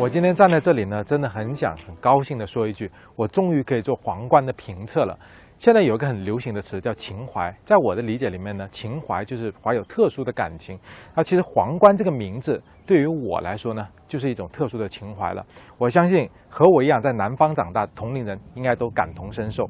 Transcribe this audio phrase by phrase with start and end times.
[0.00, 5.18] 我今天站在这里呢，真的很想很高兴的说一句，我终于可以做皇冠的评测了。
[5.58, 10.78] 现在有一个很流行的词叫情怀，在我的理解里面呢，情怀就是怀有特殊的感情。
[11.16, 15.44] 那其实皇冠这个名字对于我来说呢，就是一种特殊的情怀了。
[15.78, 19.68] 我相信和我一样在南方长大同龄人应该都感同身受。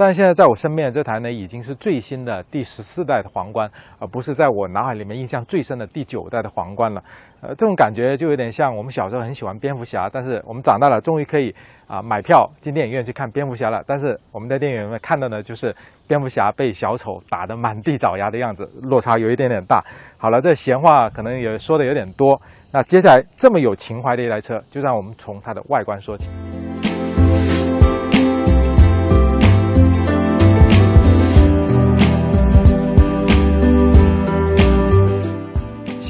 [0.00, 7.02] 但现在在我身边的这台呢，已经是最新的第十四代的皇冠，而不是在我脑海里面印象最深的第九代的皇冠了。
[7.42, 11.54] 呃，这种感觉就有点像我们小时候很喜欢蝙蝠侠，但是我们长大了终于可以
[11.86, 13.84] 啊买票进电影院去看蝙蝠侠了。
[13.86, 15.70] 但是我们在电影院看到的就是
[16.08, 19.84] 蝙蝠侠被小丑打得满地找牙的样子，落差有一点点大。
[20.16, 22.40] 好了，这闲话可能也说的有点多。
[22.72, 26.30] 那接下来这么有情怀的一台车，就让我们从它的外观说起。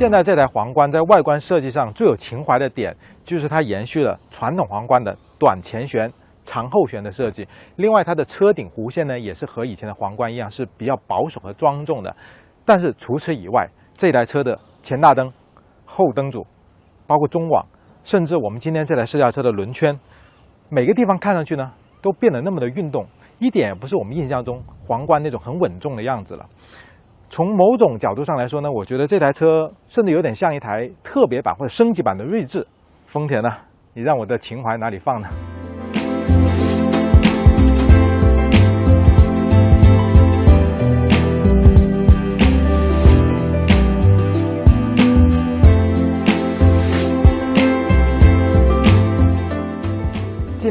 [0.00, 6.10] 现在这台皇冠在外观设计上最有情怀的点，就是它延续了传统皇冠的短前悬、
[6.42, 7.46] 长后悬的设计。
[7.76, 12.16] 另外，它的车顶弧线呢，也是和以前的皇冠一样，是比较保守和庄重的。
[12.64, 15.30] 但是除此以外，这台车的前大灯、
[15.84, 16.46] 后灯组，
[17.06, 17.62] 包括中网，
[18.02, 19.94] 甚至我们今天这台试驾车的轮圈，
[20.70, 23.04] 每个地方看上去呢，都变得那么的运动，
[23.38, 26.46] 一点也不是我们印象中皇冠那种很稳重的样子了。
[27.32, 32.66] 从某种角度上来说呢，我觉得这台车甚至有点像一台特别版或者升级版的锐志。
[33.06, 33.48] 丰田呢，
[33.94, 35.28] 你让我的情怀哪里放呢？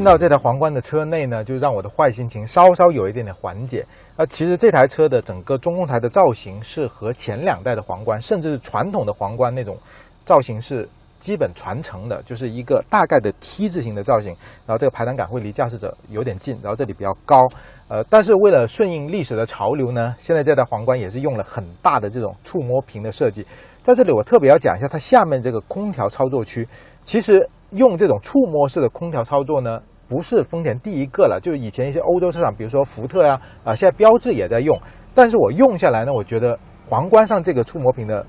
[0.10, 3.86] 到这台皇冠的车内呢，就让我的坏心情稍稍有一点点缓解。
[4.18, 9.78] 那其实这台车的整个中控台的造型是和前两代的皇冠，甚至是传统的皇冠那种
[10.26, 10.90] 造型是
[11.20, 14.36] 基本传承的，就是一个大概的 T 字形的造型。
[14.66, 17.48] 然后这个排挡杆会离驾驶者有点近，然后这里比较高。
[17.88, 23.46] 呃，但是为了顺应历史的潮流呢，现在这台皇冠也是用了很大的这种触摸屏的设计。
[23.84, 26.68] 在这里我特别要讲一下，它下面这个空调操作区，
[27.06, 27.48] 其实。
[27.74, 29.80] 用这种触摸式的空调操作呢，
[30.10, 34.76] 不是丰田第一个了，就是以前一些欧洲车厂，比如说福特呀，啊，现在标致也在用。
[35.14, 38.26] 但是我用下来呢，我觉得皇冠上这个触摸屏的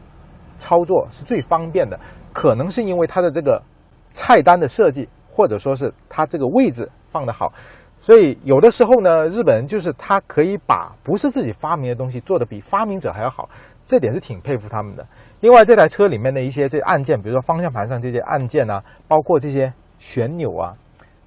[0.58, 1.98] 操作是最方便的，
[2.32, 3.60] 可能是因为它的这个
[4.12, 7.52] 菜单的设计，或者说是它这个位置放得好。
[8.02, 13.46] 所以有的时候呢，日本人就是他可以把不是自己发明的东西做得比发明者还要好，
[13.84, 15.06] 这点是挺佩服他们的。
[15.40, 20.74] 另外，这台车里面的一些这按键，比如说方向盘上这些按键啊，包括这些旋钮啊，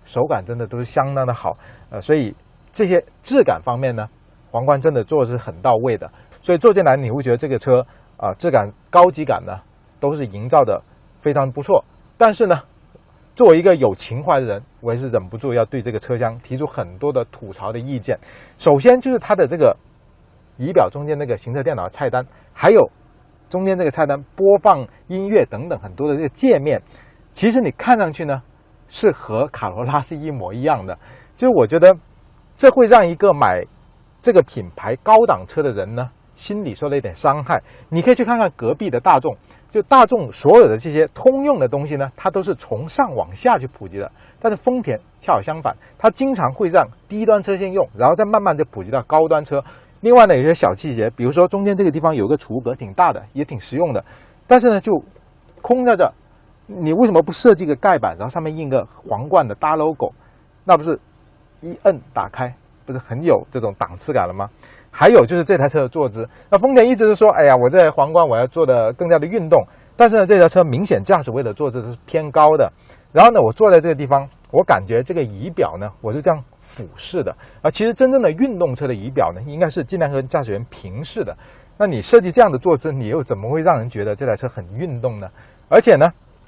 [0.05, 1.57] 手感真的都是相当的好。
[1.89, 2.35] 呃，所以
[2.71, 4.07] 这些质感方面呢，
[4.51, 6.09] 皇冠真的做的是很到位的。
[6.41, 7.85] 所以坐进来你会觉得这个车
[8.17, 9.59] 啊，质感、高级感呢，
[9.99, 10.81] 都是营造的
[11.19, 11.83] 非常不错。
[12.17, 12.55] 但是呢，
[13.35, 18.17] 作为一个有情怀的人，我也是忍不住要对这个车厢提出很多的吐槽的意见。
[18.57, 19.75] 首先就是它的这个
[20.57, 22.89] 仪表中间那个行车电脑菜单，还有。
[23.49, 26.81] 中间这个菜单播放音乐等等很多的这个界面，
[27.31, 28.41] 其实你看上去呢
[28.87, 30.97] 是和卡罗拉是一模一样的。
[31.35, 31.95] 就是我觉得
[32.55, 33.65] 这会让一个买
[34.21, 37.61] 这个品牌高档车的人呢心里受了一点伤害。
[37.89, 39.35] 你可以去看看隔壁的大众，
[39.69, 44.11] 就大众所有的这些通用的东西呢，它都是从上往下去普及的。
[44.39, 49.63] 但是丰田恰好相反，它经常会让低端车先用，然后再慢慢就普及到高端车。
[50.01, 54.03] 另外呢，有些小细节，比如说中间这个地方有个储物格，挺大的，也挺实用的。
[54.45, 55.01] 但是呢，就
[55.61, 56.11] 空在这，
[56.79, 60.11] 你为什么不设计个盖板，然后上面印个皇冠的大 logo？
[60.63, 60.99] 那不是
[61.61, 62.53] 一摁打开，
[62.85, 64.49] 不是很有这种档次感了吗？
[64.91, 69.63] 还有就是这台车的坐姿，那丰田一直是说，哎呀，我这皇冠我要做的更加的运动。
[69.95, 72.71] 但是呢，这台车明显驾驶位的坐姿是偏高的。
[73.11, 74.27] 然后呢，我坐在这个地方。
[74.51, 77.71] 我感觉这个仪表呢，我是这样俯视的啊。
[77.71, 81.35] 其实真正的运动车的仪表呢，应该是尽量和驾驶员平视的。
[81.75, 85.27] 那你设计这样的坐姿，你又怎么会让人觉得这台车很运动呢？
[85.69, 86.07] 而且呢，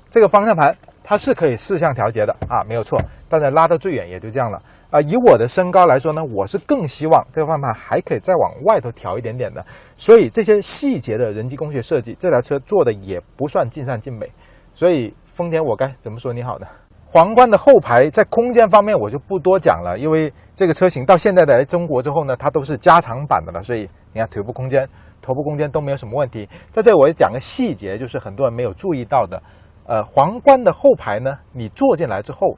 [0.09, 2.99] 这个方向盘它是可以四向调节的啊，没有错。
[3.27, 5.01] 但是拉到最远也就这样了啊。
[5.01, 9.65] 以我的身高来说呢，我是更希望这个方向盘还可以再往外头调一点点的。
[9.97, 14.31] 所以这些细节的人机工学设计，这台车做的也不算尽善尽美。
[14.73, 16.67] 所以丰田，我该怎么说你好呢？
[17.07, 24.85] 皇冠的后排在空间方面我就不多讲了，因为这个车型到现在来中国之后呢，它都是加长版的了，所以你看腿部空间、
[25.21, 26.49] 头部空间都没有什么问题。
[26.71, 29.41] 在这我也讲个细节，就是很多人没有注意到的，
[29.85, 32.57] 呃，皇冠的后排呢，你坐进来之后，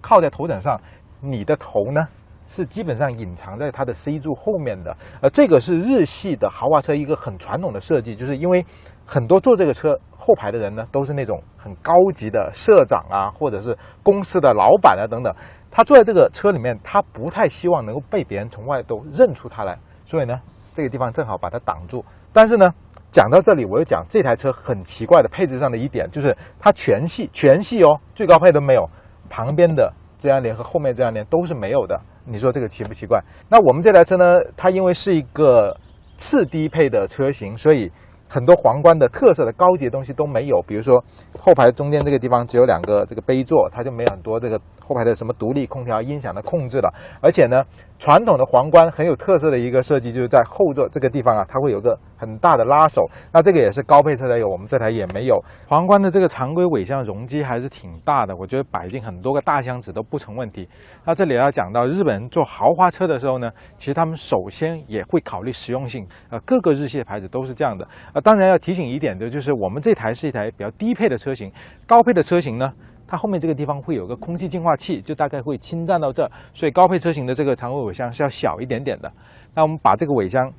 [0.00, 0.80] 靠在头枕上，
[1.20, 2.06] 你的头呢
[2.48, 4.96] 是基本上隐藏在它的 C 柱后面的。
[5.20, 8.64] 呃，这个是日系的豪华车一个很传统的设计，就是因为
[9.04, 15.34] 很多坐这个车后排的人呢，都是那种很高级的社长啊，或者是公司的老板啊等等。
[15.70, 20.38] 他坐在这个车里面，他不太希望能够被别人从外都认出他来，所以呢，
[20.74, 22.04] 这个地方正好把它挡住。
[22.32, 22.72] 但是呢，
[23.12, 28.88] 讲到这里，我又讲这台车很奇怪的配置上的一点，就是它全系全系哦，最高配都没有，
[29.28, 32.00] 旁边的遮阳帘和后面遮阳帘都是没有的。
[32.24, 33.22] 你说这个奇不奇怪？
[33.48, 35.76] 那我们这台车呢，它因为是一个
[36.16, 37.90] 次低配的车型，所以
[38.28, 41.04] 很多皇冠的特色的高级的东西都没有，比如说
[41.38, 44.58] 后排中间这个地方只有两个这个杯座，它就没有很多这个。
[44.82, 47.64] 后排的什么独立空调、音响的控制了，而且呢，
[47.98, 53.08] 传统的皇冠很有特色的一个设计，就是在后座这个地方啊，它会有个很大的拉手。
[53.32, 55.40] 那这个也是高配车才有，我们这台也没有。
[55.68, 60.68] 皇冠的这个常规尾箱容积还是挺大的，我觉得摆进很多个大箱子都不成问题。
[61.04, 66.06] 那这里要讲到日本人做豪华车的时候呢，其实他们首先也会考虑实用性。
[66.30, 67.86] 呃，各个日系牌子都是这样的。
[68.14, 71.52] 呃，当然要提醒一点的就是，我们这台是一台比较低配的车型，
[71.86, 72.68] 高配的车型呢。
[73.12, 79.12] 它后面这个地方会有个空气净化器，就大概会侵占到这，所以高配车型的这个常规尾箱是要小一点点的。
[79.54, 80.50] 那我们把这个尾箱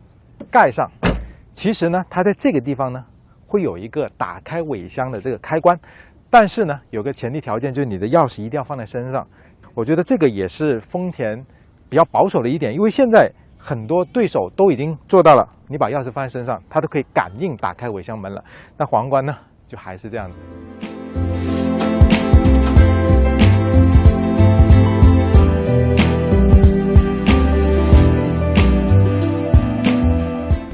[0.51, 0.87] 盖上，
[1.53, 3.03] 其实呢，它在这个地方呢
[3.47, 5.75] 会有一个打开尾箱的这个开关，
[6.29, 9.27] 但是呢，有个前提条件就是你的钥匙一定要放在身上。
[9.73, 11.43] 我觉得这个也是丰田
[11.89, 13.27] 比较保守的一点，因为现在
[13.57, 18.43] 很多对手都已经做到了，你把钥匙放在身上，它都可以感应打开尾箱门了。
[18.77, 19.35] 那皇冠呢，
[19.67, 20.92] 就还是这样子。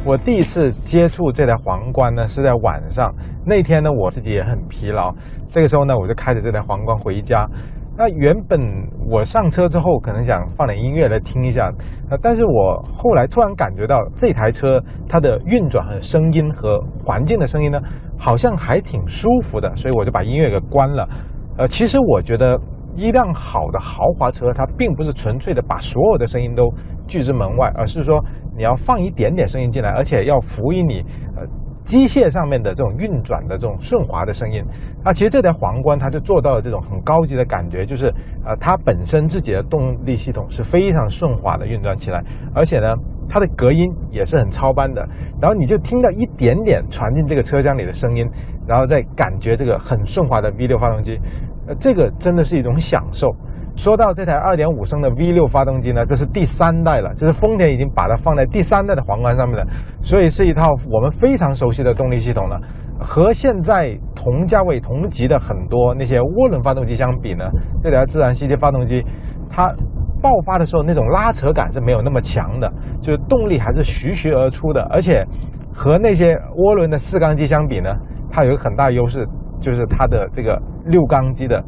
[0.09, 3.13] 我第一次接触这台皇冠呢，是在晚上。
[3.45, 5.13] 那天呢，我自己也很疲劳。
[5.51, 7.47] 这个时候呢，我就开着这台皇冠回家。
[7.95, 8.59] 那原本
[9.07, 11.71] 我上车之后，可能想放点音乐来听一下。
[12.09, 17.79] 呃，但是我后来突然感觉到这台车它的运转和声音和环境的声音呢，
[18.17, 21.07] 好像还挺舒服的，所以我就把音乐给关了。
[21.55, 22.59] 呃，其实我觉得
[22.95, 26.67] 一辆好的豪华车，它并不是纯粹的把所有的声音都
[27.07, 28.19] 拒之门外，而是说。
[28.59, 31.01] 你要放一点点声音进来，而且要辅以你
[31.37, 31.47] 呃
[31.85, 34.61] 机械上面的这种运转的这种顺滑的声音。
[35.01, 38.13] 那其实这台皇冠它就做到了这种很高级的感觉，就是
[38.45, 42.21] 呃它本身自己的动力系统是非常顺滑的运转起来，
[42.53, 42.93] 而且呢
[43.29, 45.07] 它的隔音也是很超班的。
[45.41, 48.29] 然后你就听到一点点传进这个车厢里的声音，
[48.67, 51.17] 然后再感觉这个很顺滑的 V 六发动机，
[51.65, 53.33] 呃这个真的是一种享受。
[53.79, 59.65] 说到这台2.5升的 V6 发动机呢，这是第三代了，就是丰田已经把它放在第三代的皇冠上面了，
[60.01, 62.59] 所以是一套我们非常熟悉的动力系统了。
[62.99, 67.45] 和现在同价位同级的很多那些涡轮发动机相比呢，
[67.79, 69.01] 这台自然吸气发动机
[69.49, 69.73] 它
[70.21, 72.69] 爆发的时候那种拉扯感是没有那么强的，
[73.01, 75.25] 就是动力还是徐徐而出的，而且
[75.73, 77.95] 和那些涡轮的四缸机相比呢，
[78.29, 79.25] 它有个很大优势，
[79.61, 81.63] 就是它的这个六缸机的。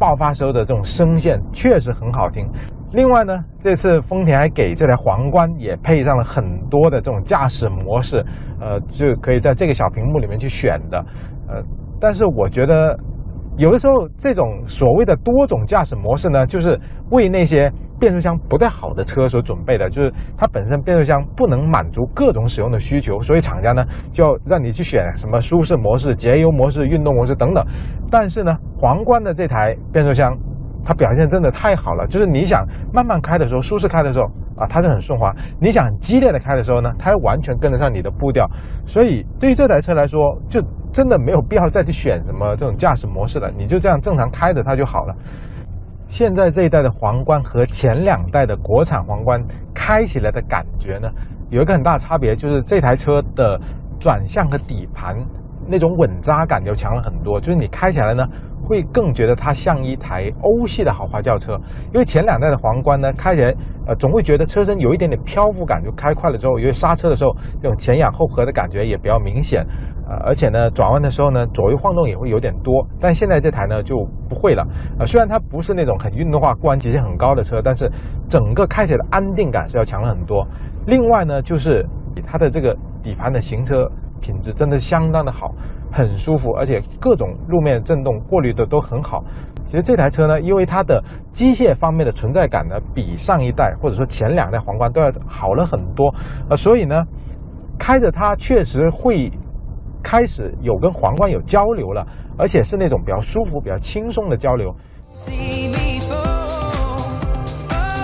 [0.00, 2.44] 爆发时候的这种声线确实很好听。
[2.92, 8.24] 另外呢，这次丰田还给这台皇冠也配上了很多的这种驾驶模式，
[8.60, 10.98] 呃，就可以在这个小屏幕里面去选的。
[11.48, 11.62] 呃，
[12.00, 12.98] 但是我觉得。
[13.60, 27.62] 有的时候，这种所谓的多种驾驶模式呢，就是为那些变速箱不太好的车所准备的，就是它本身变速箱不能满足各种使用的需求，所以厂家呢就要让你去选什么舒适模式、节油模式、运动模式等等。
[28.10, 30.34] 但是呢，皇冠的这台变速箱。
[30.82, 34.24] 它表现真的太好了，就是你想慢慢开的时候，舒适开的时候
[34.56, 38.48] 啊，它是很顺滑；你想很激烈的开的时候呢，它完全跟得上你的步调。
[38.86, 45.14] 所以对于这台车来说，就真的没有必要再去选什么这种驾驶模式了，你就这样正常开着它就好了。
[46.08, 49.40] 现在这一代的皇冠和前两代的国产皇冠
[49.72, 51.08] 开起来的感觉呢，
[51.50, 53.60] 有一个很大差别，就是这台车的
[54.00, 55.16] 转向和底盘
[55.68, 58.26] 那种稳扎感就强了很多，就是你开起来呢。
[58.70, 61.58] 会更觉得它像一台欧系的豪华轿车，
[61.92, 63.52] 因为前两代的皇冠呢，开起来
[63.88, 69.66] 呃总会觉得车身有一点点漂浮感，就开快了之后，因为刹车的时候这种前仰后合的感觉也比较明显，
[70.08, 73.96] 呃，而且呢转弯的时候呢左右晃动也会有点多，但现在这台呢就
[74.28, 74.64] 不会了，
[75.00, 77.90] 呃，虽然它不是那种很运动化、过弯极限很高的车，但是
[78.28, 80.46] 整个开起来的安定感是要强了很多。
[80.86, 81.84] 另外呢，就是
[82.24, 85.52] 它的这个底盘的行车品质真的相当的好。
[85.92, 89.22] 很舒服，而且各种路面震动过滤的都很好。
[89.64, 96.12] 其实这台车呢，因为它的机械方面的存在感呢，比上一代或者说前两代皇冠都要好了很多，
[96.48, 97.04] 呃，所以呢，
[97.78, 99.30] 开着它确实会
[100.02, 102.04] 开始有跟皇冠有交流了，
[102.38, 104.74] 而且是那种比较舒服、比较轻松的交流。